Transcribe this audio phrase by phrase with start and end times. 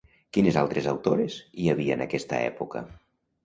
[0.37, 2.87] Quines altres autores hi havia en aquesta època?